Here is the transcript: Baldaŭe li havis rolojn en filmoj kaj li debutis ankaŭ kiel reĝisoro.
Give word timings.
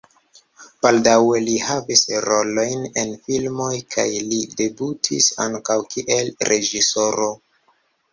Baldaŭe 0.83 1.41
li 1.47 1.57
havis 1.65 1.99
rolojn 2.25 2.87
en 3.01 3.11
filmoj 3.27 3.69
kaj 3.97 4.05
li 4.31 4.39
debutis 4.63 5.29
ankaŭ 5.45 5.77
kiel 5.93 6.33
reĝisoro. 6.51 7.29